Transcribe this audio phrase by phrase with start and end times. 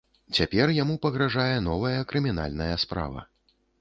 [0.37, 3.29] Цяпер яму пагражае новая крымінальная справа.